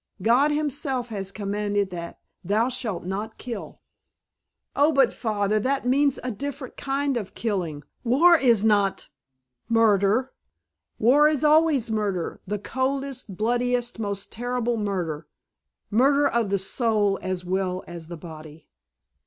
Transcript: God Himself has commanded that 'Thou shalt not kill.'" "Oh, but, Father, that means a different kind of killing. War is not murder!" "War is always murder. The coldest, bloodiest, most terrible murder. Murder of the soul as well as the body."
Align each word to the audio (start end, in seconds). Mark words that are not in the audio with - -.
God 0.23 0.49
Himself 0.49 1.09
has 1.09 1.31
commanded 1.31 1.91
that 1.91 2.17
'Thou 2.43 2.69
shalt 2.69 3.05
not 3.05 3.37
kill.'" 3.37 3.81
"Oh, 4.75 4.91
but, 4.91 5.13
Father, 5.13 5.59
that 5.59 5.85
means 5.85 6.17
a 6.23 6.31
different 6.31 6.75
kind 6.75 7.17
of 7.17 7.35
killing. 7.35 7.83
War 8.03 8.35
is 8.35 8.63
not 8.63 9.09
murder!" 9.69 10.31
"War 10.97 11.27
is 11.27 11.43
always 11.43 11.91
murder. 11.91 12.41
The 12.47 12.57
coldest, 12.57 13.37
bloodiest, 13.37 13.99
most 13.99 14.31
terrible 14.31 14.75
murder. 14.75 15.27
Murder 15.91 16.27
of 16.27 16.49
the 16.49 16.57
soul 16.57 17.19
as 17.21 17.45
well 17.45 17.83
as 17.85 18.07
the 18.07 18.17
body." 18.17 18.65